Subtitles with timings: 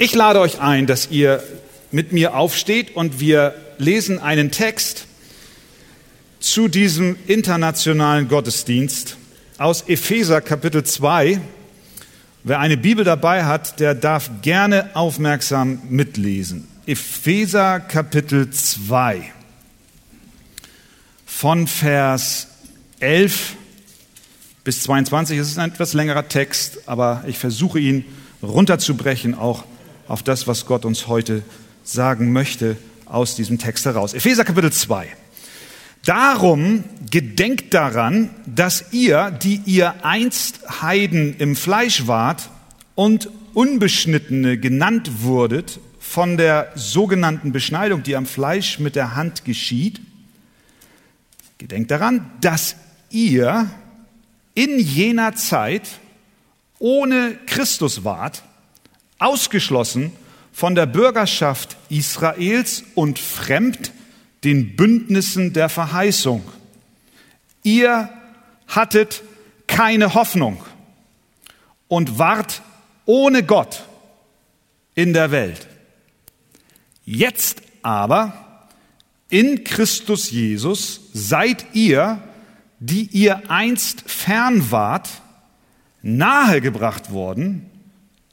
[0.00, 1.42] Ich lade euch ein, dass ihr
[1.90, 5.06] mit mir aufsteht und wir lesen einen Text
[6.38, 9.16] zu diesem internationalen Gottesdienst
[9.58, 11.40] aus Epheser Kapitel 2.
[12.44, 16.68] Wer eine Bibel dabei hat, der darf gerne aufmerksam mitlesen.
[16.86, 19.32] Epheser Kapitel 2
[21.26, 22.46] von Vers
[23.00, 23.56] 11
[24.62, 25.38] bis 22.
[25.38, 28.04] Es ist ein etwas längerer Text, aber ich versuche ihn
[28.44, 29.64] runterzubrechen, auch
[30.08, 31.42] auf das, was Gott uns heute
[31.84, 34.14] sagen möchte aus diesem Text heraus.
[34.14, 35.08] Epheser Kapitel 2.
[36.04, 42.50] Darum gedenkt daran, dass ihr, die ihr einst Heiden im Fleisch wart
[42.94, 50.00] und Unbeschnittene genannt wurdet von der sogenannten Beschneidung, die am Fleisch mit der Hand geschieht,
[51.58, 52.76] gedenkt daran, dass
[53.10, 53.68] ihr
[54.54, 55.88] in jener Zeit
[56.78, 58.42] ohne Christus wart,
[59.18, 60.12] ausgeschlossen
[60.52, 63.92] von der Bürgerschaft Israels und fremd
[64.44, 66.42] den Bündnissen der Verheißung.
[67.62, 68.08] Ihr
[68.66, 69.22] hattet
[69.66, 70.62] keine Hoffnung
[71.88, 72.62] und wart
[73.04, 73.84] ohne Gott
[74.94, 75.66] in der Welt.
[77.04, 78.68] Jetzt aber
[79.30, 82.22] in Christus Jesus seid ihr,
[82.80, 85.08] die ihr einst fern wart,
[86.02, 87.67] nahegebracht worden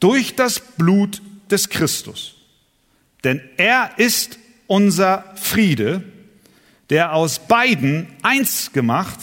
[0.06, 2.36] durch das Blut des Christus.
[3.24, 6.04] Denn er ist unser Friede,
[6.92, 9.18] der aus beiden eins gemacht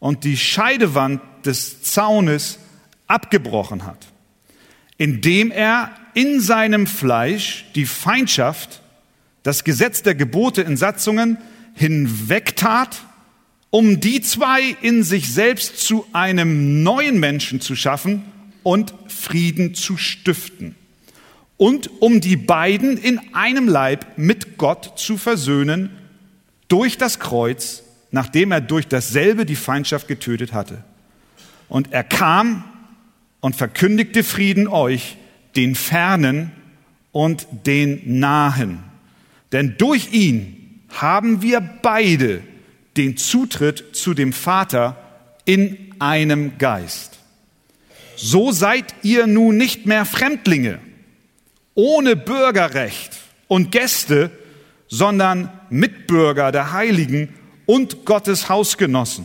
[0.00, 2.58] und die Scheidewand des Zaunes
[3.06, 4.06] abgebrochen hat,
[4.98, 8.82] indem er in seinem Fleisch die Feindschaft,
[9.42, 11.38] das Gesetz der Gebote in Satzungen
[11.72, 13.00] hinwegtat
[13.70, 18.22] um die zwei in sich selbst zu einem neuen Menschen zu schaffen
[18.64, 20.74] und Frieden zu stiften.
[21.56, 25.90] Und um die beiden in einem Leib mit Gott zu versöhnen
[26.66, 30.82] durch das Kreuz, nachdem er durch dasselbe die Feindschaft getötet hatte.
[31.68, 32.64] Und er kam
[33.40, 35.16] und verkündigte Frieden euch,
[35.54, 36.50] den Fernen
[37.12, 38.82] und den Nahen.
[39.52, 42.42] Denn durch ihn haben wir beide
[42.96, 44.96] den Zutritt zu dem Vater
[45.44, 47.13] in einem Geist.
[48.16, 50.78] So seid ihr nun nicht mehr Fremdlinge,
[51.74, 53.12] ohne Bürgerrecht
[53.48, 54.30] und Gäste,
[54.88, 57.34] sondern Mitbürger der Heiligen
[57.66, 59.24] und Gottes Hausgenossen,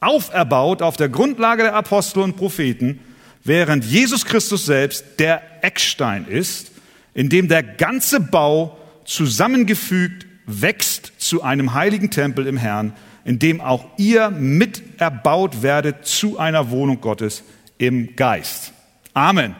[0.00, 3.00] auferbaut auf der Grundlage der Apostel und Propheten,
[3.42, 6.72] während Jesus Christus selbst der Eckstein ist,
[7.12, 13.60] in dem der ganze Bau zusammengefügt wächst zu einem heiligen Tempel im Herrn, in dem
[13.60, 17.42] auch ihr mit erbaut werdet zu einer Wohnung Gottes
[17.78, 18.72] im Geist.
[19.12, 19.54] Amen.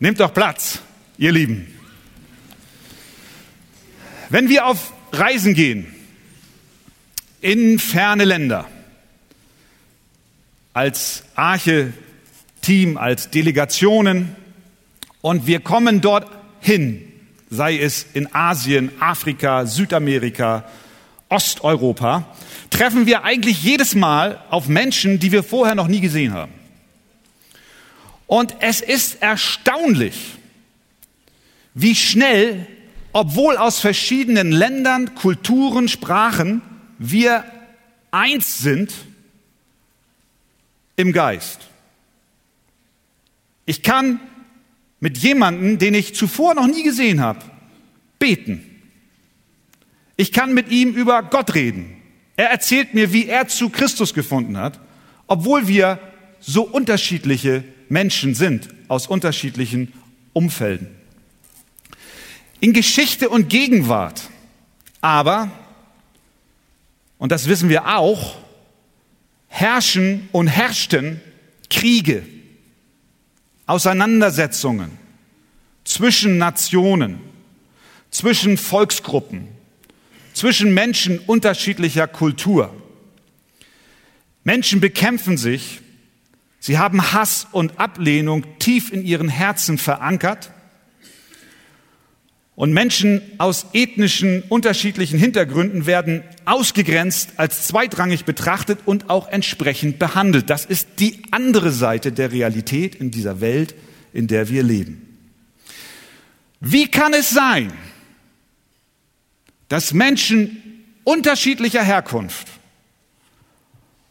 [0.00, 0.80] Nehmt doch Platz,
[1.16, 1.66] ihr Lieben.
[4.30, 5.94] Wenn wir auf Reisen gehen,
[7.40, 8.66] in ferne Länder,
[10.74, 14.36] als Arche-Team, als Delegationen,
[15.20, 16.30] und wir kommen dort
[16.60, 17.02] hin,
[17.50, 20.64] sei es in Asien, Afrika, Südamerika,
[21.28, 22.34] Osteuropa,
[22.70, 26.52] treffen wir eigentlich jedes Mal auf Menschen, die wir vorher noch nie gesehen haben.
[28.28, 30.34] Und es ist erstaunlich,
[31.72, 32.66] wie schnell,
[33.12, 36.60] obwohl aus verschiedenen Ländern, Kulturen, Sprachen,
[36.98, 37.44] wir
[38.10, 38.92] eins sind
[40.96, 41.60] im Geist.
[43.64, 44.20] Ich kann
[45.00, 47.40] mit jemandem, den ich zuvor noch nie gesehen habe,
[48.18, 48.82] beten.
[50.16, 51.96] Ich kann mit ihm über Gott reden.
[52.36, 54.78] Er erzählt mir, wie er zu Christus gefunden hat,
[55.26, 55.98] obwohl wir
[56.40, 59.92] so unterschiedliche Menschen sind aus unterschiedlichen
[60.32, 60.88] Umfelden.
[62.60, 64.22] In Geschichte und Gegenwart
[65.00, 65.50] aber,
[67.18, 68.36] und das wissen wir auch,
[69.46, 71.20] herrschen und herrschten
[71.70, 72.24] Kriege.
[73.66, 74.90] Auseinandersetzungen
[75.84, 77.20] zwischen Nationen,
[78.10, 79.48] zwischen Volksgruppen,
[80.32, 82.74] zwischen Menschen unterschiedlicher Kultur.
[84.44, 85.80] Menschen bekämpfen sich,
[86.58, 90.50] sie haben Hass und Ablehnung tief in ihren Herzen verankert
[92.58, 100.50] und Menschen aus ethnischen unterschiedlichen Hintergründen werden ausgegrenzt, als zweitrangig betrachtet und auch entsprechend behandelt.
[100.50, 103.76] Das ist die andere Seite der Realität in dieser Welt,
[104.12, 105.04] in der wir leben.
[106.58, 107.72] Wie kann es sein,
[109.68, 112.48] dass Menschen unterschiedlicher Herkunft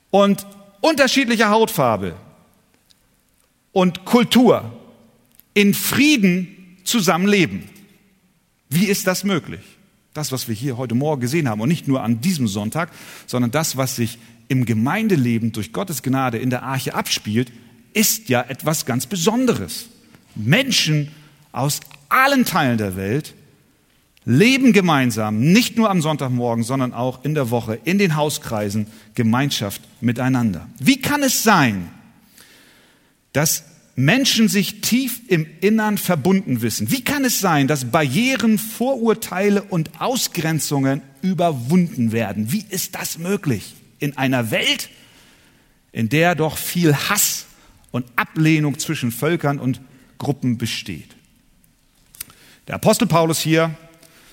[0.09, 0.47] und
[0.79, 2.15] unterschiedlicher Hautfarbe
[3.71, 4.71] und Kultur
[5.53, 7.63] in Frieden zusammenleben.
[8.69, 9.61] Wie ist das möglich?
[10.13, 12.89] Das, was wir hier heute Morgen gesehen haben und nicht nur an diesem Sonntag,
[13.27, 14.17] sondern das, was sich
[14.47, 17.51] im Gemeindeleben durch Gottes Gnade in der Arche abspielt,
[17.93, 19.87] ist ja etwas ganz Besonderes.
[20.35, 21.11] Menschen
[21.51, 21.79] aus
[22.09, 23.33] allen Teilen der Welt
[24.25, 29.81] leben gemeinsam, nicht nur am Sonntagmorgen, sondern auch in der Woche, in den Hauskreisen, Gemeinschaft
[30.01, 30.67] miteinander.
[30.79, 31.89] Wie kann es sein,
[33.33, 33.63] dass
[33.95, 36.91] Menschen sich tief im Innern verbunden wissen?
[36.91, 42.51] Wie kann es sein, dass Barrieren, Vorurteile und Ausgrenzungen überwunden werden?
[42.51, 44.89] Wie ist das möglich in einer Welt,
[45.91, 47.45] in der doch viel Hass
[47.91, 49.81] und Ablehnung zwischen Völkern und
[50.19, 51.15] Gruppen besteht?
[52.67, 53.75] Der Apostel Paulus hier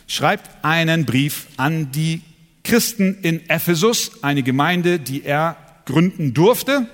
[0.06, 2.20] schreibt einen Brief an die
[2.64, 6.86] Christen in Ephesus, eine Gemeinde, die er gründen durfte.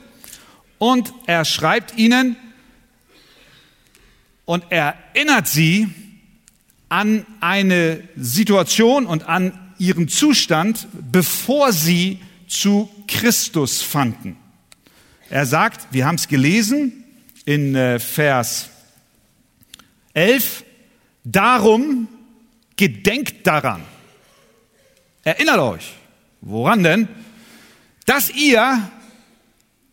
[0.80, 2.36] Und er schreibt ihnen
[4.46, 5.88] und erinnert sie
[6.88, 12.18] an eine Situation und an ihren Zustand, bevor sie
[12.48, 14.38] zu Christus fanden.
[15.28, 17.04] Er sagt, wir haben es gelesen
[17.44, 18.70] in äh, Vers
[20.14, 20.64] 11,
[21.24, 22.08] darum
[22.76, 23.82] gedenkt daran.
[25.24, 25.92] Erinnert euch.
[26.40, 27.06] Woran denn?
[28.06, 28.90] Dass ihr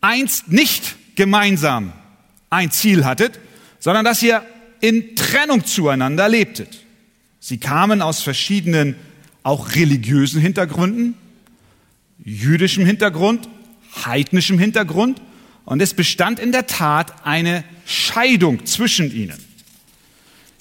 [0.00, 1.92] einst nicht gemeinsam
[2.50, 3.38] ein Ziel hattet,
[3.78, 4.42] sondern dass ihr
[4.80, 6.84] in Trennung zueinander lebtet.
[7.40, 8.96] Sie kamen aus verschiedenen,
[9.42, 11.14] auch religiösen Hintergründen,
[12.24, 13.48] jüdischem Hintergrund,
[14.04, 15.20] heidnischem Hintergrund,
[15.64, 19.38] und es bestand in der Tat eine Scheidung zwischen ihnen.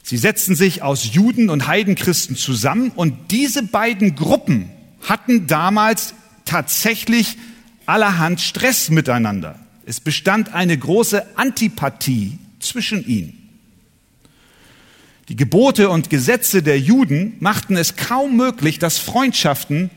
[0.04, 4.70] Sie setzten sich aus Juden und Heidenchristen zusammen und diese beiden Gruppen
[5.02, 6.14] hatten damals
[6.46, 7.38] tatsächlich
[7.88, 9.60] allerhand Stress miteinander.
[9.86, 13.50] Es bestand eine große Antipathie zwischen ihnen.
[15.30, 19.90] Die Gebote und Gesetze der Juden machten es kaum möglich, dass Freundschaften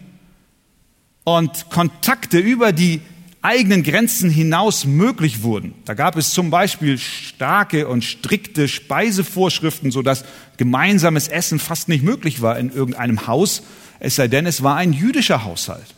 [1.25, 3.01] und Kontakte über die
[3.43, 5.75] eigenen Grenzen hinaus möglich wurden.
[5.85, 10.25] Da gab es zum Beispiel starke und strikte Speisevorschriften, sodass
[10.57, 13.63] gemeinsames Essen fast nicht möglich war in irgendeinem Haus,
[13.99, 15.95] es sei denn, es war ein jüdischer Haushalt.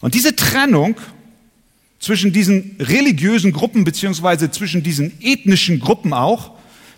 [0.00, 0.96] Und diese Trennung
[1.98, 6.52] zwischen diesen religiösen Gruppen beziehungsweise zwischen diesen ethnischen Gruppen auch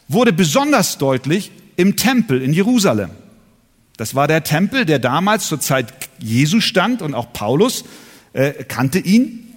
[0.08, 3.10] wurde besonders deutlich im Tempel in Jerusalem.
[3.96, 7.84] Das war der Tempel, der damals zur Zeit Jesu stand und auch Paulus
[8.32, 9.52] äh, kannte ihn.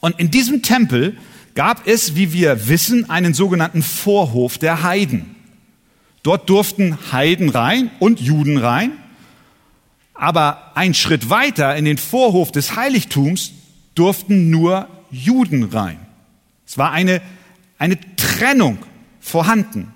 [0.00, 1.16] Und in diesem Tempel
[1.54, 5.34] gab es, wie wir wissen, einen sogenannten Vorhof der Heiden.
[6.22, 8.92] Dort durften Heiden rein und Juden rein.
[10.20, 13.52] Aber ein Schritt weiter in den Vorhof des Heiligtums
[13.94, 15.98] durften nur Juden rein.
[16.66, 17.22] Es war eine,
[17.78, 18.76] eine Trennung
[19.18, 19.94] vorhanden.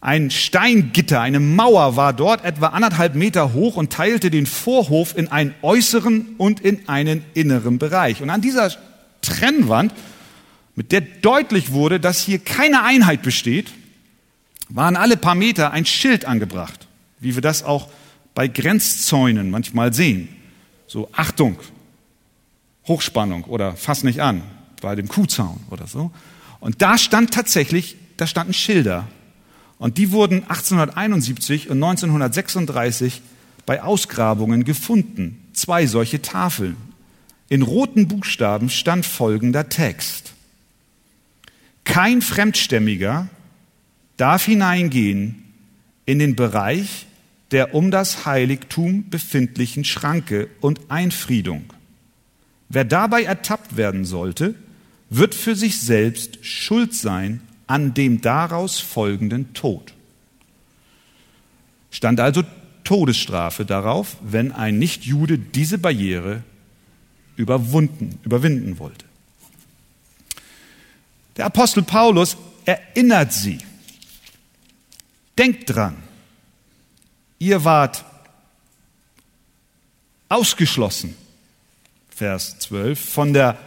[0.00, 5.28] Ein Steingitter, eine Mauer war dort etwa anderthalb Meter hoch und teilte den Vorhof in
[5.28, 8.20] einen äußeren und in einen inneren Bereich.
[8.20, 8.72] Und an dieser
[9.22, 9.94] Trennwand,
[10.74, 13.70] mit der deutlich wurde, dass hier keine Einheit besteht,
[14.68, 16.88] waren alle paar Meter ein Schild angebracht,
[17.20, 17.88] wie wir das auch
[18.34, 20.28] bei Grenzzäunen manchmal sehen.
[20.86, 21.56] So Achtung,
[22.86, 24.42] Hochspannung oder fass nicht an
[24.80, 26.10] bei dem Kuhzaun oder so.
[26.60, 29.06] Und da stand tatsächlich, da standen Schilder
[29.78, 33.22] und die wurden 1871 und 1936
[33.66, 35.40] bei Ausgrabungen gefunden.
[35.52, 36.76] Zwei solche Tafeln.
[37.48, 40.34] In roten Buchstaben stand folgender Text.
[41.84, 43.28] Kein Fremdstämmiger
[44.16, 45.44] darf hineingehen
[46.06, 47.06] in den Bereich
[47.54, 51.72] der um das Heiligtum befindlichen Schranke und Einfriedung.
[52.68, 54.56] Wer dabei ertappt werden sollte,
[55.08, 59.94] wird für sich selbst schuld sein an dem daraus folgenden Tod.
[61.92, 62.42] Stand also
[62.82, 66.42] Todesstrafe darauf, wenn ein Nichtjude diese Barriere
[67.36, 69.04] überwunden, überwinden wollte.
[71.36, 73.58] Der Apostel Paulus erinnert sie.
[75.38, 76.03] Denkt dran,
[77.44, 78.04] ihr wart
[80.28, 81.14] ausgeschlossen,
[82.08, 83.58] Vers 12, von der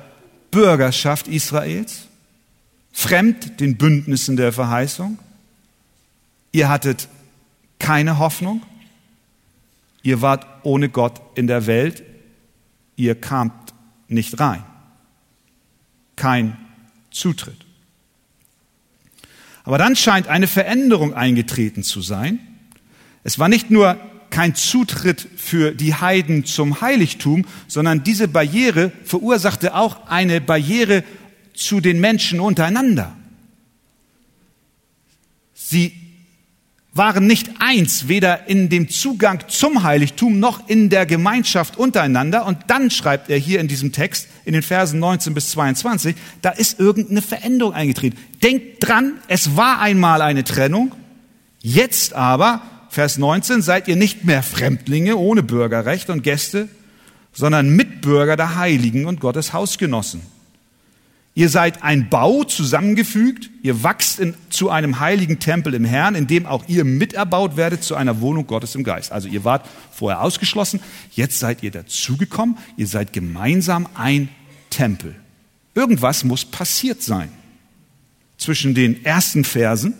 [0.49, 2.07] Bürgerschaft Israels
[2.91, 5.19] fremd den Bündnissen der Verheißung.
[6.51, 7.07] Ihr hattet
[7.77, 8.63] keine Hoffnung.
[10.01, 12.03] Ihr wart ohne Gott in der Welt.
[12.95, 13.73] Ihr kamt
[14.07, 14.63] nicht rein.
[16.15, 16.57] Kein
[17.11, 17.63] Zutritt.
[19.63, 22.56] Aber dann scheint eine Veränderung eingetreten zu sein.
[23.27, 23.97] Es war nicht nur
[24.29, 31.03] kein Zutritt für die Heiden zum Heiligtum, sondern diese Barriere verursachte auch eine Barriere
[31.53, 33.13] zu den Menschen untereinander.
[35.53, 35.91] Sie
[36.93, 42.45] waren nicht eins, weder in dem Zugang zum Heiligtum noch in der Gemeinschaft untereinander.
[42.45, 46.51] Und dann schreibt er hier in diesem Text, in den Versen 19 bis 22, da
[46.51, 48.17] ist irgendeine Veränderung eingetreten.
[48.41, 50.93] Denkt dran, es war einmal eine Trennung.
[51.61, 52.61] Jetzt aber,
[52.97, 56.67] Vers 19, seid ihr nicht mehr Fremdlinge ohne Bürgerrecht und Gäste,
[57.31, 60.21] sondern Mitbürger der Heiligen und Gottes Hausgenossen.
[61.35, 66.25] Ihr seid ein Bau zusammengefügt, ihr wachst in, zu einem heiligen Tempel im Herrn, in
[66.25, 69.11] dem auch ihr miterbaut werdet zu einer Wohnung Gottes im Geist.
[69.11, 70.79] Also ihr wart vorher ausgeschlossen,
[71.11, 74.29] jetzt seid ihr dazugekommen, ihr seid gemeinsam ein
[74.71, 75.13] Tempel.
[75.75, 77.29] Irgendwas muss passiert sein
[78.39, 79.93] zwischen den ersten Versen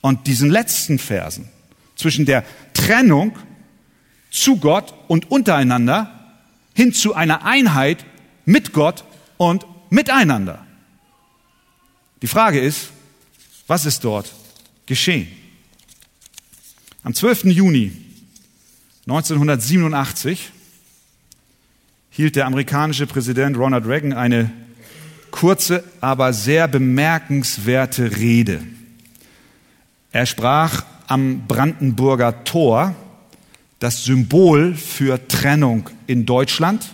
[0.00, 1.50] und diesen letzten Versen,
[1.96, 3.36] zwischen der Trennung
[4.30, 6.12] zu Gott und untereinander
[6.74, 8.04] hin zu einer Einheit
[8.44, 9.04] mit Gott
[9.38, 10.64] und miteinander.
[12.22, 12.90] Die Frage ist,
[13.66, 14.32] was ist dort
[14.84, 15.28] geschehen?
[17.02, 17.44] Am 12.
[17.44, 17.92] Juni
[19.06, 20.50] 1987
[22.10, 24.50] hielt der amerikanische Präsident Ronald Reagan eine
[25.30, 28.62] kurze, aber sehr bemerkenswerte Rede.
[30.12, 32.94] Er sprach am Brandenburger Tor,
[33.78, 36.90] das Symbol für Trennung in Deutschland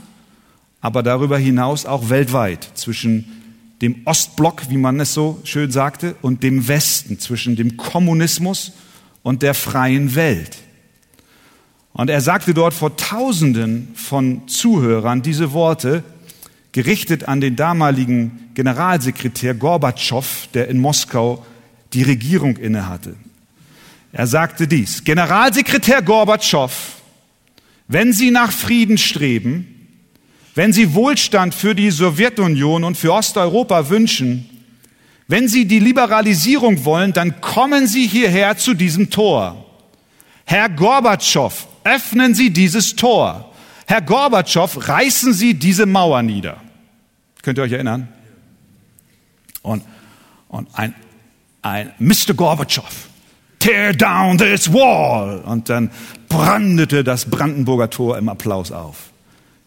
[0.82, 3.24] aber darüber hinaus auch weltweit zwischen
[3.80, 8.72] dem Ostblock, wie man es so schön sagte, und dem Westen, zwischen dem Kommunismus
[9.22, 10.58] und der freien Welt.
[11.92, 16.02] Und er sagte dort vor Tausenden von Zuhörern diese Worte,
[16.72, 21.44] gerichtet an den damaligen Generalsekretär Gorbatschow, der in Moskau
[21.92, 23.14] die Regierung innehatte.
[24.12, 26.70] Er sagte dies, Generalsekretär Gorbatschow,
[27.88, 29.88] wenn Sie nach Frieden streben,
[30.54, 34.48] wenn Sie Wohlstand für die Sowjetunion und für Osteuropa wünschen,
[35.28, 39.64] wenn Sie die Liberalisierung wollen, dann kommen Sie hierher zu diesem Tor.
[40.44, 43.50] Herr Gorbatschow, öffnen Sie dieses Tor.
[43.86, 46.60] Herr Gorbatschow, reißen Sie diese Mauer nieder.
[47.42, 48.08] Könnt ihr euch erinnern?
[49.62, 49.84] Und,
[50.48, 50.94] und ein,
[51.62, 52.34] ein Mr.
[52.34, 53.08] Gorbatschow,
[53.62, 55.40] tear down this wall.
[55.40, 55.90] Und dann
[56.28, 59.10] brandete das Brandenburger Tor im Applaus auf.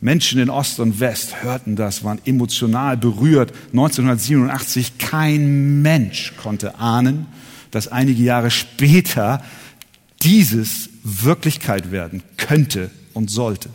[0.01, 3.53] Menschen in Ost und West hörten das, waren emotional berührt.
[3.71, 7.27] 1987, kein Mensch konnte ahnen,
[7.71, 9.41] dass einige Jahre später
[10.21, 13.69] dieses Wirklichkeit werden könnte und sollte.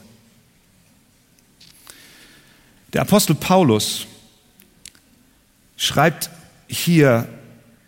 [2.92, 4.06] Der Apostel Paulus
[5.76, 6.30] schreibt
[6.68, 7.28] hier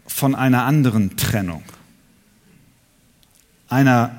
[0.07, 1.63] von einer anderen Trennung,
[3.73, 4.19] einer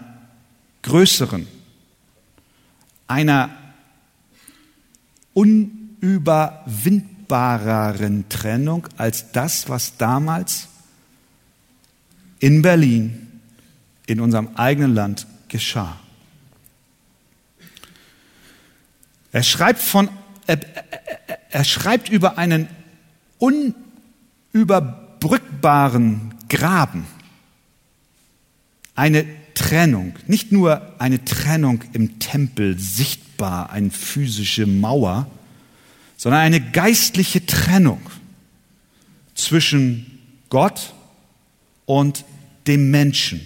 [0.81, 1.47] größeren,
[3.07, 3.55] einer
[5.33, 10.69] unüberwindbareren Trennung als das, was damals
[12.39, 13.41] in Berlin,
[14.07, 15.99] in unserem eigenen Land geschah.
[19.31, 20.09] Er schreibt von,
[20.47, 20.61] er,
[21.51, 22.67] er schreibt über einen
[23.37, 27.05] unüberbrückbaren Graben,
[28.95, 35.27] eine Trennung, nicht nur eine Trennung im Tempel sichtbar eine physische Mauer,
[36.17, 38.01] sondern eine geistliche Trennung
[39.35, 40.19] zwischen
[40.49, 40.93] Gott
[41.85, 42.25] und
[42.67, 43.41] dem Menschen.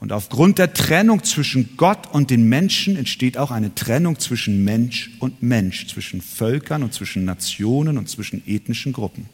[0.00, 5.10] Und aufgrund der Trennung zwischen Gott und den Menschen entsteht auch eine Trennung zwischen Mensch
[5.20, 9.28] und Mensch, zwischen Völkern und zwischen Nationen und zwischen ethnischen Gruppen.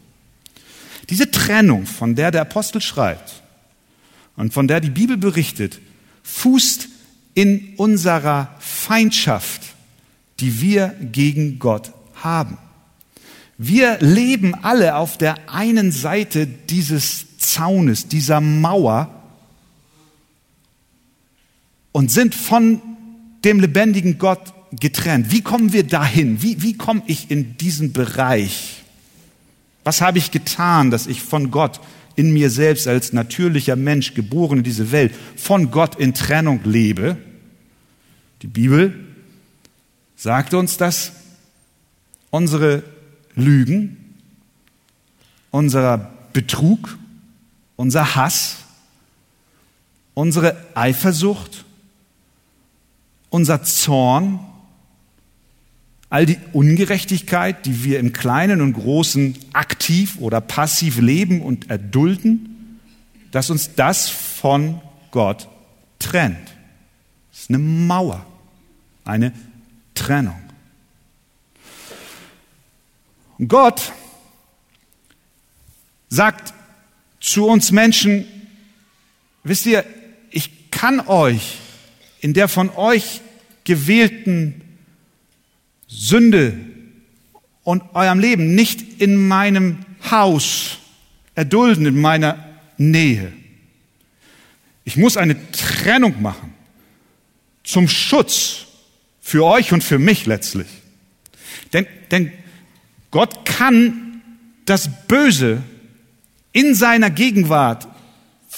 [1.08, 3.42] Diese Trennung, von der der Apostel schreibt
[4.38, 5.80] und von der die Bibel berichtet,
[6.22, 6.88] fußt
[7.34, 9.62] in unserer Feindschaft,
[10.40, 12.56] die wir gegen Gott haben.
[13.58, 19.12] Wir leben alle auf der einen Seite dieses Zaunes, dieser Mauer
[21.90, 22.80] und sind von
[23.44, 25.32] dem lebendigen Gott getrennt.
[25.32, 26.42] Wie kommen wir dahin?
[26.42, 28.84] Wie, wie komme ich in diesen Bereich?
[29.82, 31.80] Was habe ich getan, dass ich von Gott
[32.18, 37.16] in mir selbst als natürlicher Mensch geboren in diese Welt von Gott in Trennung lebe?
[38.42, 38.92] Die Bibel
[40.16, 41.12] sagt uns, dass
[42.30, 42.82] unsere
[43.36, 44.14] Lügen,
[45.52, 46.98] unser Betrug,
[47.76, 48.56] unser Hass,
[50.14, 51.64] unsere Eifersucht,
[53.30, 54.40] unser Zorn,
[56.10, 62.80] all die Ungerechtigkeit, die wir im Kleinen und Großen aktiv oder passiv leben und erdulden,
[63.30, 65.48] dass uns das von Gott
[65.98, 66.48] trennt.
[67.30, 68.24] Das ist eine Mauer
[69.08, 69.32] eine
[69.94, 70.38] Trennung.
[73.46, 73.92] Gott
[76.08, 76.52] sagt
[77.20, 78.26] zu uns Menschen,
[79.44, 79.84] wisst ihr,
[80.30, 81.58] ich kann euch
[82.20, 83.20] in der von euch
[83.64, 84.60] gewählten
[85.88, 86.54] Sünde
[87.64, 89.78] und eurem Leben nicht in meinem
[90.10, 90.78] Haus
[91.34, 92.44] erdulden, in meiner
[92.76, 93.32] Nähe.
[94.84, 96.54] Ich muss eine Trennung machen
[97.64, 98.66] zum Schutz
[99.20, 100.68] für euch und für mich letztlich.
[101.72, 102.32] Denn, denn
[103.10, 104.22] Gott kann
[104.64, 105.62] das Böse
[106.52, 107.86] in seiner Gegenwart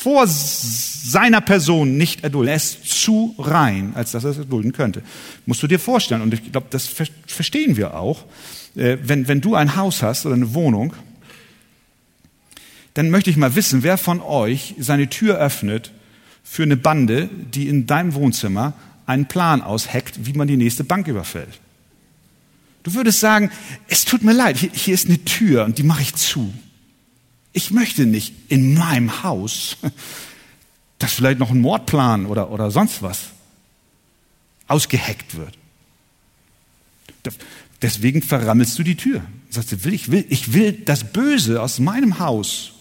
[0.00, 2.48] vor seiner Person nicht erdulden.
[2.48, 5.02] Er ist zu rein, als dass er es erdulden könnte.
[5.44, 6.22] Musst du dir vorstellen.
[6.22, 6.88] Und ich glaube, das
[7.26, 8.24] verstehen wir auch.
[8.76, 10.94] Äh, wenn, wenn du ein Haus hast oder eine Wohnung,
[12.94, 15.92] dann möchte ich mal wissen, wer von euch seine Tür öffnet
[16.42, 18.72] für eine Bande, die in deinem Wohnzimmer
[19.04, 21.60] einen Plan ausheckt, wie man die nächste Bank überfällt.
[22.84, 23.50] Du würdest sagen,
[23.86, 26.54] es tut mir leid, hier, hier ist eine Tür und die mache ich zu.
[27.52, 29.76] Ich möchte nicht in meinem Haus,
[30.98, 33.30] dass vielleicht noch ein Mordplan oder, oder sonst was
[34.68, 35.58] ausgeheckt wird.
[37.82, 39.22] Deswegen verrammelst du die Tür.
[39.48, 42.72] Sagst du, ich will, ich will das Böse aus meinem Haus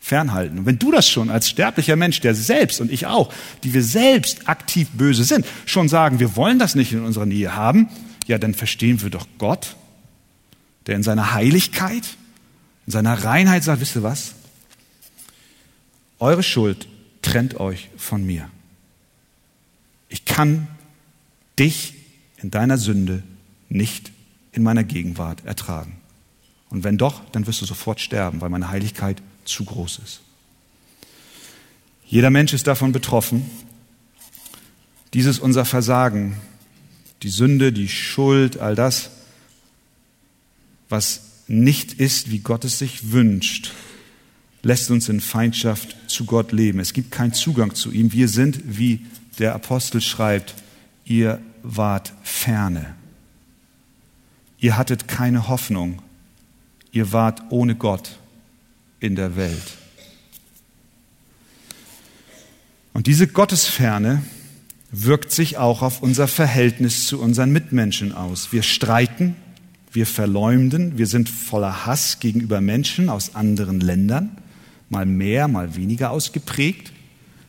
[0.00, 0.58] fernhalten.
[0.58, 3.82] Und wenn du das schon als sterblicher Mensch, der selbst und ich auch, die wir
[3.82, 7.88] selbst aktiv böse sind, schon sagen, wir wollen das nicht in unserer Nähe haben,
[8.26, 9.76] ja, dann verstehen wir doch Gott,
[10.86, 12.04] der in seiner Heiligkeit,
[12.90, 14.34] in seiner Reinheit sagt, wisst ihr was?
[16.18, 16.88] Eure Schuld
[17.22, 18.50] trennt euch von mir.
[20.08, 20.66] Ich kann
[21.56, 21.94] dich
[22.38, 23.22] in deiner Sünde
[23.68, 24.10] nicht
[24.50, 25.98] in meiner Gegenwart ertragen.
[26.68, 30.22] Und wenn doch, dann wirst du sofort sterben, weil meine Heiligkeit zu groß ist.
[32.04, 33.48] Jeder Mensch ist davon betroffen.
[35.14, 36.36] Dieses unser Versagen,
[37.22, 39.10] die Sünde, die Schuld, all das,
[40.88, 43.72] was nicht ist, wie Gott es sich wünscht,
[44.62, 46.78] lässt uns in Feindschaft zu Gott leben.
[46.78, 48.12] Es gibt keinen Zugang zu ihm.
[48.12, 49.00] Wir sind, wie
[49.38, 50.54] der Apostel schreibt,
[51.04, 52.94] ihr wart ferne.
[54.58, 56.02] Ihr hattet keine Hoffnung.
[56.92, 58.18] Ihr wart ohne Gott
[59.00, 59.78] in der Welt.
[62.92, 64.22] Und diese Gottesferne
[64.92, 68.52] wirkt sich auch auf unser Verhältnis zu unseren Mitmenschen aus.
[68.52, 69.36] Wir streiten,
[69.92, 74.36] wir verleumden, wir sind voller Hass gegenüber Menschen aus anderen Ländern,
[74.88, 76.92] mal mehr, mal weniger ausgeprägt.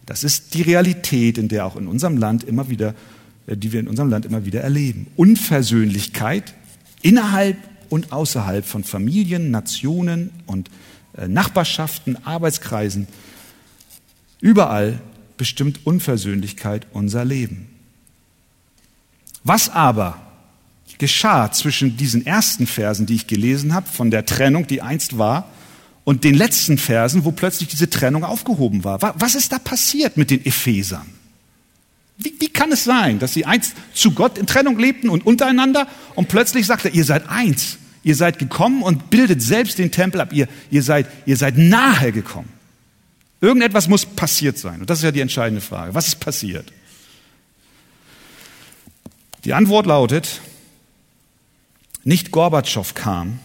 [0.05, 2.95] Das ist die Realität, in der auch in unserem Land immer wieder,
[3.47, 5.07] äh, die wir in unserem Land immer wieder erleben.
[5.15, 6.55] Unversöhnlichkeit
[7.01, 7.57] innerhalb
[7.89, 10.69] und außerhalb von Familien, Nationen und
[11.17, 13.07] äh, Nachbarschaften, Arbeitskreisen.
[14.39, 14.99] Überall
[15.37, 17.67] bestimmt Unversöhnlichkeit unser Leben.
[19.43, 20.30] Was aber
[21.01, 25.49] geschah zwischen diesen ersten Versen, die ich gelesen habe, von der Trennung, die einst war,
[26.03, 28.99] und den letzten Versen, wo plötzlich diese Trennung aufgehoben war?
[29.19, 31.07] Was ist da passiert mit den Ephesern?
[32.17, 35.87] Wie, wie kann es sein, dass sie einst zu Gott in Trennung lebten und untereinander
[36.15, 37.77] und plötzlich sagt er, ihr seid eins?
[38.03, 40.33] Ihr seid gekommen und bildet selbst den Tempel ab.
[40.33, 42.49] Ihr, ihr, seid, ihr seid nahe gekommen.
[43.41, 44.81] Irgendetwas muss passiert sein.
[44.81, 45.93] Und das ist ja die entscheidende Frage.
[45.93, 46.71] Was ist passiert?
[49.45, 50.41] Die Antwort lautet,
[52.03, 53.39] nicht Gorbatschow kam,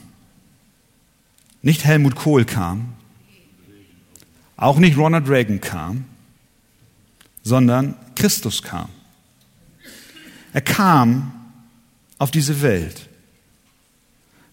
[1.62, 2.94] nicht Helmut Kohl kam,
[4.56, 6.04] auch nicht Ronald Reagan kam,
[7.42, 8.88] sondern Christus kam.
[10.52, 11.32] Er kam
[12.18, 13.08] auf diese Welt.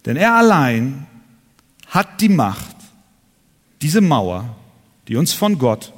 [0.04, 1.06] Denn er allein
[1.88, 2.76] hat die Macht,
[3.80, 4.54] diese Mauer,
[5.08, 5.92] die uns von Gott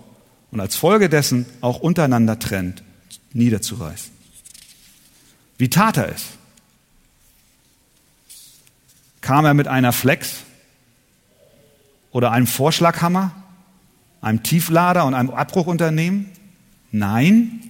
[0.51, 2.83] und als Folge dessen auch untereinander trennt,
[3.33, 4.13] niederzureißen.
[5.59, 6.36] Wie tat er es?
[9.27, 10.45] Kam er mit einer Flex
[12.13, 13.33] oder einem Vorschlaghammer,
[14.21, 16.31] einem Tieflader und einem Abbruchunternehmen?
[16.93, 17.61] Nein,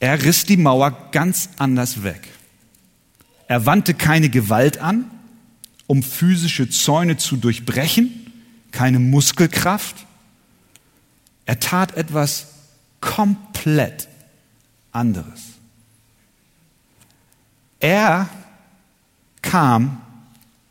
[0.00, 2.30] er riss die Mauer ganz anders weg.
[3.46, 5.10] Er wandte keine Gewalt an,
[5.86, 8.32] um physische Zäune zu durchbrechen,
[8.70, 9.96] keine Muskelkraft.
[11.44, 12.46] Er tat etwas
[13.02, 14.08] komplett
[14.92, 15.42] anderes.
[17.80, 18.30] Er
[19.42, 20.00] kam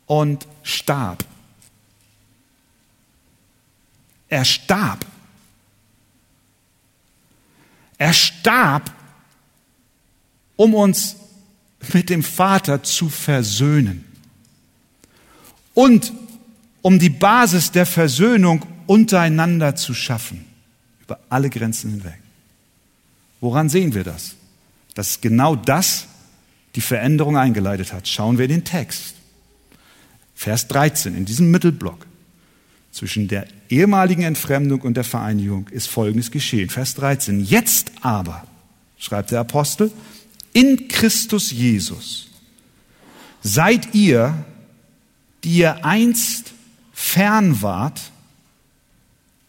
[0.08, 1.24] und starb.
[4.30, 5.06] Er starb.
[7.98, 8.92] Er starb,
[10.56, 11.16] um uns
[11.94, 14.04] mit dem Vater zu versöhnen
[15.74, 16.12] und
[16.82, 20.46] um die Basis der Versöhnung untereinander zu schaffen,
[21.02, 22.20] über alle Grenzen hinweg.
[23.42, 24.36] Woran sehen wir das?
[24.94, 26.08] Dass genau das
[26.76, 28.08] die Veränderung eingeleitet hat.
[28.08, 29.17] Schauen wir in den Text.
[30.38, 32.06] Vers 13, in diesem Mittelblock.
[32.92, 36.70] zwischen der ehemaligen Entfremdung und der Vereinigung ist Folgendes geschehen.
[36.70, 37.44] Vers 13.
[37.44, 38.48] Jetzt aber,
[38.98, 39.92] schreibt der Apostel,
[40.54, 42.30] in Christus Jesus
[43.44, 44.46] seid ihr,
[45.44, 46.54] die ihr einst
[46.94, 48.12] fern wart,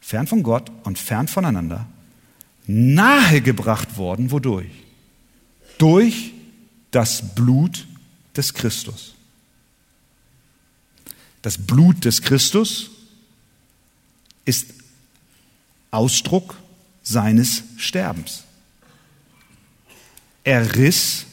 [0.00, 1.86] fern von Gott und fern voneinander,
[2.66, 4.30] nahegebracht worden.
[4.30, 4.70] Wodurch?
[5.78, 6.32] Durch
[6.90, 7.86] das Blut
[8.36, 9.14] des Christus.
[11.42, 12.90] Das Blut des Christus
[14.44, 14.66] ist
[15.90, 16.56] Ausdruck
[17.02, 18.44] seines Sterbens.
[20.44, 21.26] Er riss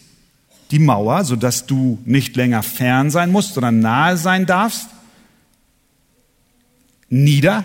[0.72, 4.88] die Mauer, sodass du nicht länger fern sein musst, sondern nahe sein darfst,
[7.10, 7.64] nieder,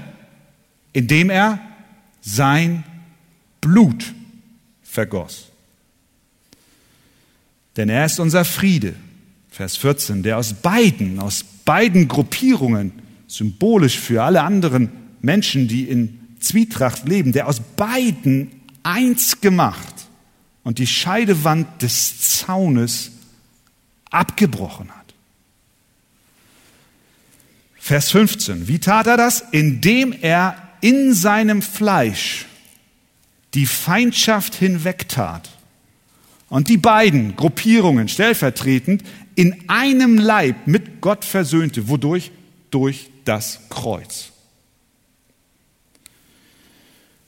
[0.92, 1.58] indem er
[2.20, 2.84] sein
[3.60, 4.12] Blut
[4.82, 5.46] vergoss.
[7.76, 8.94] Denn er ist unser Friede,
[9.50, 12.90] Vers 14, der aus beiden, aus beiden Gruppierungen,
[13.28, 18.50] symbolisch für alle anderen Menschen, die in Zwietracht leben, der aus beiden
[18.82, 19.94] eins gemacht
[20.64, 23.12] und die Scheidewand des Zaunes
[24.10, 25.14] abgebrochen hat.
[27.78, 28.66] Vers 15.
[28.66, 29.44] Wie tat er das?
[29.52, 32.46] Indem er in seinem Fleisch
[33.54, 35.48] die Feindschaft hinwegtat
[36.50, 39.02] und die beiden Gruppierungen stellvertretend
[39.36, 41.88] in einem Leib mit Gott versöhnte.
[41.88, 42.32] Wodurch?
[42.70, 44.32] Durch das Kreuz.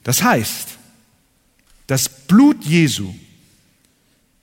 [0.03, 0.77] Das heißt,
[1.87, 3.15] das Blut Jesu,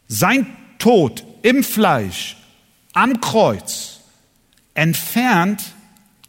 [0.07, 2.37] sein Tod im Fleisch,
[2.93, 3.99] am Kreuz,
[4.73, 5.61] entfernt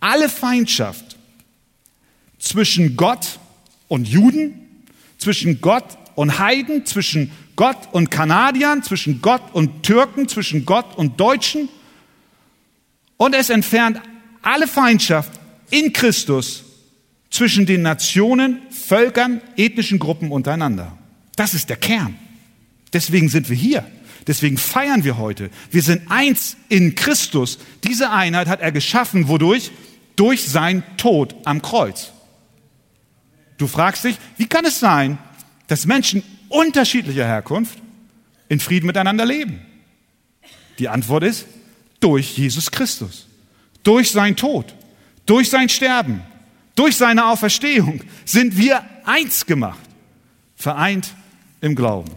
[0.00, 1.16] alle Feindschaft
[2.38, 3.38] zwischen Gott
[3.86, 4.84] und Juden,
[5.18, 7.30] zwischen Gott und Heiden, zwischen
[7.60, 11.68] Gott und Kanadiern, zwischen Gott und Türken, zwischen Gott und Deutschen.
[13.18, 14.00] Und es entfernt
[14.40, 15.30] alle Feindschaft
[15.68, 16.64] in Christus
[17.28, 20.96] zwischen den Nationen, Völkern, ethnischen Gruppen untereinander.
[21.36, 22.16] Das ist der Kern.
[22.94, 23.84] Deswegen sind wir hier.
[24.26, 25.50] Deswegen feiern wir heute.
[25.70, 27.58] Wir sind eins in Christus.
[27.84, 29.28] Diese Einheit hat er geschaffen.
[29.28, 29.70] Wodurch?
[30.16, 32.10] Durch sein Tod am Kreuz.
[33.58, 35.18] Du fragst dich, wie kann es sein,
[35.66, 37.78] dass Menschen unterschiedlicher Herkunft
[38.50, 39.64] in Frieden miteinander leben?
[40.78, 41.46] Die Antwort ist,
[42.00, 43.26] durch Jesus Christus.
[43.82, 44.74] Durch sein Tod.
[45.24, 46.22] Durch sein Sterben.
[46.74, 49.80] Durch seine Auferstehung sind wir eins gemacht,
[50.56, 51.14] vereint
[51.60, 52.10] im Glauben.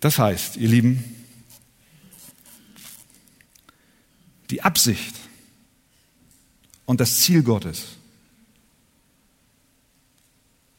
[0.00, 1.02] Das heißt, ihr Lieben,
[4.50, 5.14] die Absicht
[6.84, 7.96] und das Ziel Gottes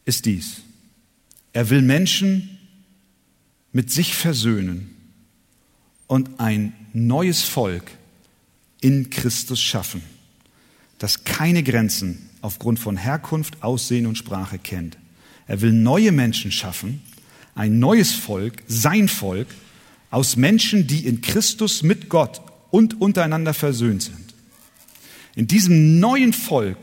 [0.05, 0.61] ist dies.
[1.59, 2.57] Er will Menschen
[3.73, 4.95] mit sich versöhnen
[6.07, 7.91] und ein neues Volk
[8.79, 10.01] in Christus schaffen
[10.99, 14.97] das keine Grenzen aufgrund von Herkunft, Aussehen und Sprache kennt.
[15.47, 17.01] Er will neue Menschen schaffen,
[17.55, 19.47] ein neues Volk, sein Volk,
[20.11, 22.41] aus Menschen, die in Christus mit Gott
[22.71, 24.33] und untereinander versöhnt sind.
[25.35, 26.77] In diesem neuen Volk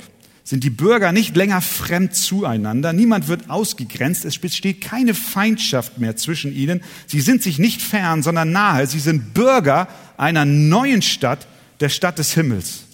[0.47, 6.15] sind die Bürger nicht länger fremd zueinander, niemand wird ausgegrenzt, es besteht keine Feindschaft mehr
[6.17, 11.49] zwischen ihnen, sie sind sich nicht fern, sondern nahe, sie sind Bürger einer neuen Stadt,
[11.81, 12.85] der Stadt des Himmels.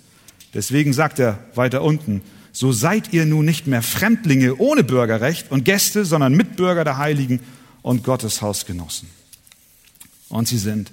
[0.54, 5.66] Deswegen sagt er weiter unten, so seid ihr nun nicht mehr Fremdlinge ohne Bürgerrecht und
[5.66, 7.40] Gäste, sondern Mitbürger der Heiligen
[7.82, 9.08] und Gottes Hausgenossen.
[10.30, 10.90] Und sie sind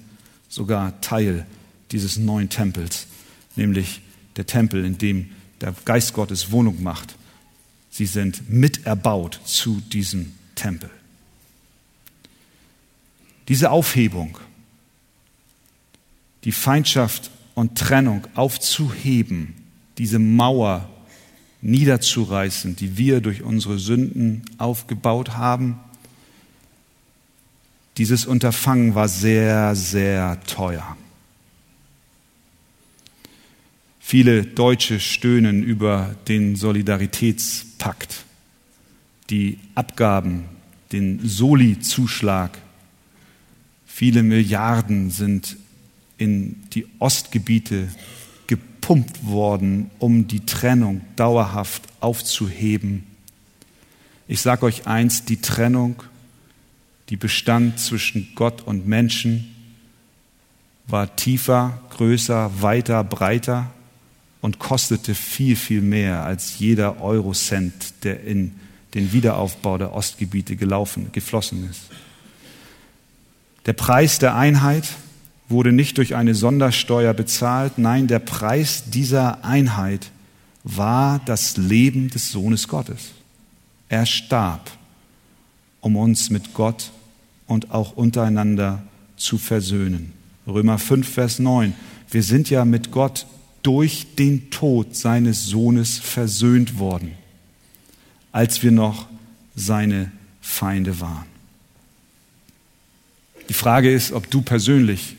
[0.50, 1.46] sogar Teil
[1.94, 3.08] dieses neuen Tempels,
[3.56, 4.02] nämlich
[4.36, 5.30] der Tempel, in dem
[5.62, 7.16] der Geist Gottes Wohnung macht.
[7.90, 10.90] Sie sind miterbaut zu diesem Tempel.
[13.48, 14.38] Diese Aufhebung,
[16.44, 19.56] die Feindschaft und Trennung aufzuheben,
[19.98, 20.88] diese Mauer
[21.62, 25.80] niederzureißen, die wir durch unsere Sünden aufgebaut haben.
[27.98, 30.96] Dieses Unterfangen war sehr, sehr teuer.
[34.10, 38.26] Viele Deutsche stöhnen über den Solidaritätspakt,
[39.30, 40.46] die Abgaben,
[40.92, 42.58] den Soli-Zuschlag.
[43.86, 45.58] Viele Milliarden sind
[46.18, 47.88] in die Ostgebiete
[48.48, 53.04] gepumpt worden, um die Trennung dauerhaft aufzuheben.
[54.28, 56.02] Ich sage euch eins, die Trennung,
[57.10, 59.54] die bestand zwischen Gott und Menschen,
[60.88, 63.72] war tiefer, größer, weiter, breiter
[64.42, 68.56] und kostete viel, viel mehr als jeder Eurocent, der in
[68.94, 71.82] den Wiederaufbau der Ostgebiete gelaufen, geflossen ist.
[73.66, 74.88] Der Preis der Einheit
[75.50, 77.78] wurde nicht durch eine Sondersteuer bezahlt.
[77.78, 80.12] Nein, der Preis dieser Einheit
[80.64, 83.12] war das Leben des Sohnes Gottes.
[83.90, 84.72] Er starb,
[85.82, 86.92] um uns mit Gott
[87.48, 88.84] und auch untereinander
[89.18, 90.14] zu versöhnen.
[90.48, 91.74] Römer 5, Vers 9.
[92.12, 93.26] Wir sind ja mit Gott
[93.64, 97.14] durch den Tod seines Sohnes versöhnt worden,
[98.32, 99.08] als wir noch
[99.56, 101.26] seine Feinde waren.
[103.50, 105.16] Die Frage ist, ob du persönlich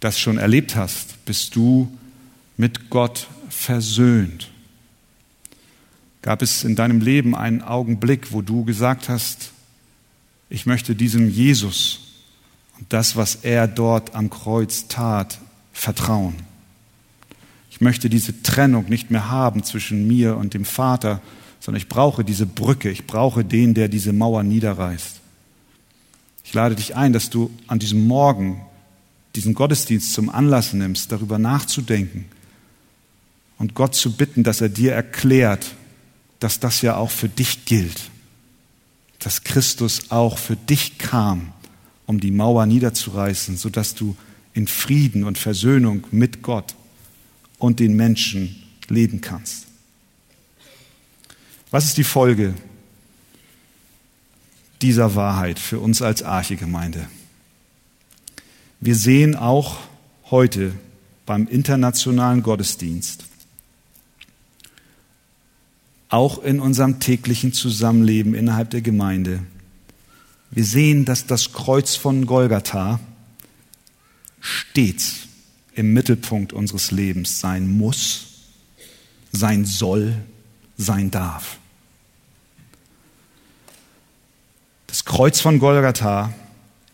[0.00, 1.24] das schon erlebt hast.
[1.24, 1.90] Bist du
[2.56, 4.50] mit Gott versöhnt?
[6.20, 9.52] Gab es in deinem Leben einen Augenblick, wo du gesagt hast,
[10.50, 12.00] ich möchte diesem Jesus
[12.78, 15.38] und das, was er dort am Kreuz tat,
[15.72, 16.34] vertrauen?
[17.74, 21.20] Ich möchte diese Trennung nicht mehr haben zwischen mir und dem Vater,
[21.58, 25.20] sondern ich brauche diese Brücke, ich brauche den, der diese Mauer niederreißt.
[26.44, 28.64] Ich lade dich ein, dass du an diesem Morgen
[29.34, 32.26] diesen Gottesdienst zum Anlass nimmst, darüber nachzudenken
[33.58, 35.74] und Gott zu bitten, dass er dir erklärt,
[36.38, 38.02] dass das ja auch für dich gilt,
[39.18, 41.52] dass Christus auch für dich kam,
[42.06, 44.14] um die Mauer niederzureißen, sodass du
[44.52, 46.76] in Frieden und Versöhnung mit Gott
[47.58, 49.66] und den Menschen leben kannst.
[51.70, 52.54] Was ist die Folge
[54.82, 57.08] dieser Wahrheit für uns als Archegemeinde?
[58.80, 59.78] Wir sehen auch
[60.30, 60.72] heute
[61.26, 63.24] beim internationalen Gottesdienst,
[66.10, 69.40] auch in unserem täglichen Zusammenleben innerhalb der Gemeinde,
[70.54, 73.00] wir sehen, dass das Kreuz von Golgatha
[74.40, 75.23] stets
[75.74, 78.26] im Mittelpunkt unseres Lebens sein muss,
[79.32, 80.14] sein soll,
[80.76, 81.58] sein darf.
[84.86, 86.32] Das Kreuz von Golgatha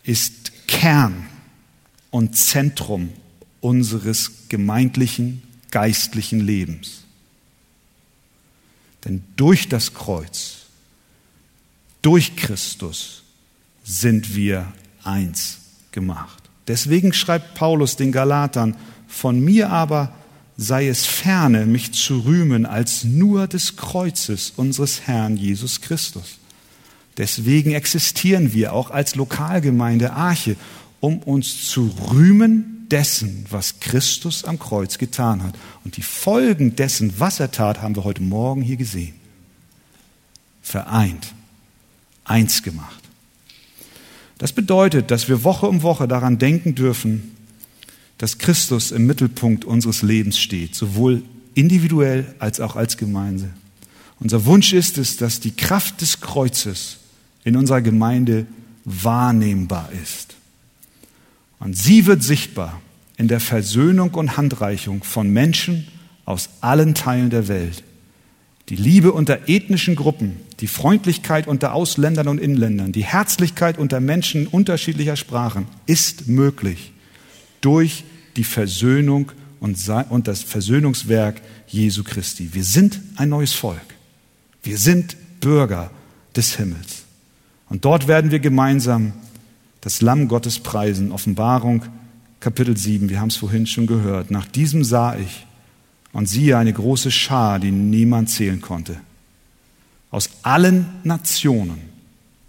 [0.03, 1.27] ist Kern
[2.09, 3.13] und Zentrum
[3.59, 7.03] unseres gemeindlichen, geistlichen Lebens.
[9.05, 10.65] Denn durch das Kreuz,
[12.01, 13.23] durch Christus
[13.83, 14.71] sind wir
[15.03, 15.59] eins
[15.91, 16.40] gemacht.
[16.67, 18.75] Deswegen schreibt Paulus den Galatern,
[19.07, 20.13] von mir aber
[20.57, 26.37] sei es ferne, mich zu rühmen als nur des Kreuzes unseres Herrn Jesus Christus.
[27.17, 30.55] Deswegen existieren wir auch als Lokalgemeinde Arche
[31.01, 35.55] um uns zu rühmen dessen, was Christus am Kreuz getan hat.
[35.83, 39.15] Und die Folgen dessen, was er tat, haben wir heute Morgen hier gesehen.
[40.61, 41.33] Vereint,
[42.23, 43.00] eins gemacht.
[44.41, 47.35] Das bedeutet, dass wir Woche um Woche daran denken dürfen,
[48.17, 51.21] dass Christus im Mittelpunkt unseres Lebens steht, sowohl
[51.53, 53.51] individuell als auch als Gemeinde.
[54.19, 56.97] Unser Wunsch ist es, dass die Kraft des Kreuzes
[57.43, 58.47] in unserer Gemeinde
[58.83, 60.33] wahrnehmbar ist.
[61.59, 62.81] Und sie wird sichtbar
[63.17, 65.87] in der Versöhnung und Handreichung von Menschen
[66.25, 67.83] aus allen Teilen der Welt.
[68.69, 74.47] Die Liebe unter ethnischen Gruppen, die Freundlichkeit unter Ausländern und Inländern, die Herzlichkeit unter Menschen
[74.47, 76.93] unterschiedlicher Sprachen ist möglich
[77.59, 78.03] durch
[78.37, 82.53] die Versöhnung und das Versöhnungswerk Jesu Christi.
[82.53, 83.81] Wir sind ein neues Volk.
[84.63, 85.91] Wir sind Bürger
[86.35, 87.03] des Himmels.
[87.69, 89.13] Und dort werden wir gemeinsam
[89.81, 91.11] das Lamm Gottes preisen.
[91.11, 91.83] Offenbarung
[92.39, 94.31] Kapitel 7, wir haben es vorhin schon gehört.
[94.31, 95.45] Nach diesem sah ich
[96.13, 98.97] und siehe eine große Schar, die niemand zählen konnte.
[100.09, 101.79] Aus allen Nationen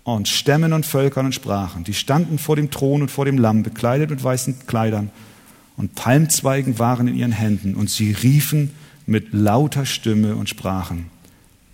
[0.04, 3.62] und Stämmen und Völkern und Sprachen, die standen vor dem Thron und vor dem Lamm,
[3.62, 5.10] bekleidet mit weißen Kleidern
[5.76, 8.70] und Palmzweigen waren in ihren Händen und sie riefen
[9.06, 11.06] mit lauter Stimme und sprachen,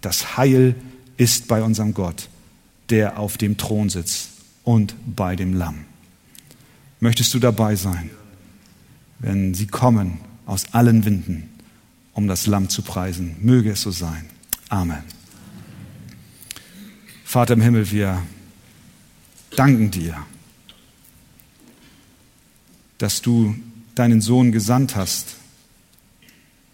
[0.01, 0.75] das Heil
[1.17, 2.29] ist bei unserem Gott,
[2.91, 4.31] der auf dem Thron sitzt
[4.65, 5.85] und bei dem Lamm.
[7.01, 8.11] Möchtest du dabei sein,
[9.19, 11.51] wenn sie kommen aus allen Winden,
[12.19, 13.37] um das Lamm zu preisen?
[13.43, 14.29] Möge es so sein.
[14.71, 15.05] Amen.
[17.25, 18.21] Vater im Himmel, wir
[19.55, 20.17] danken dir,
[22.99, 23.55] dass du
[23.95, 25.37] deinen Sohn gesandt hast,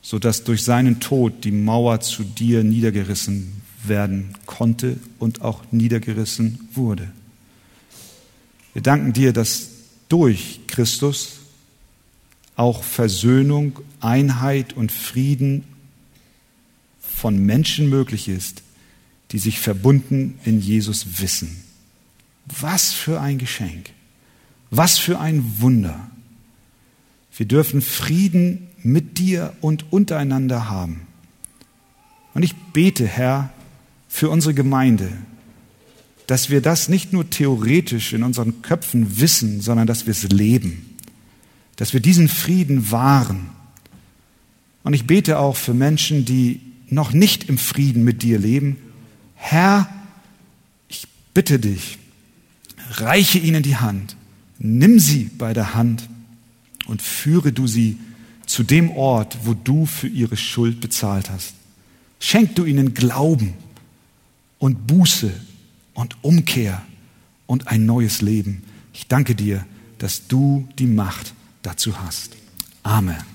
[0.01, 7.13] sodass durch seinen Tod die Mauer zu dir niedergerissen werden konnte und auch niedergerissen wurde.
[8.73, 9.69] Wir danken dir, dass
[10.09, 11.41] durch Christus
[12.57, 15.65] auch Versöhnung, Einheit und Frieden
[17.01, 18.63] von Menschen möglich ist,
[19.33, 21.63] die sich verbunden in Jesus wissen.
[22.47, 23.91] Was für ein Geschenk.
[24.71, 26.11] Was für ein Wunder.
[27.37, 31.07] Wir dürfen Frieden mit dir und untereinander haben.
[32.35, 33.51] Und ich bete, Herr,
[34.09, 35.11] für unsere Gemeinde,
[36.27, 40.94] dass wir das nicht nur theoretisch in unseren Köpfen wissen, sondern dass wir es leben.
[41.77, 43.51] Dass wir diesen Frieden wahren.
[44.83, 48.77] Und ich bete auch für Menschen, die noch nicht im Frieden mit dir leben.
[49.35, 49.89] Herr,
[50.89, 51.99] ich bitte dich,
[52.91, 54.17] reiche ihnen die Hand,
[54.59, 56.09] nimm sie bei der Hand
[56.87, 57.99] und führe du sie
[58.47, 61.55] zu dem Ort, wo du für ihre Schuld bezahlt hast.
[62.21, 63.55] Schenk du ihnen Glauben
[64.59, 65.33] und Buße
[65.95, 66.83] und Umkehr
[67.47, 68.63] und ein neues Leben.
[68.93, 69.67] Ich danke dir,
[69.99, 71.35] dass du die Macht
[71.65, 72.37] dazu hast.
[72.83, 73.34] Amen.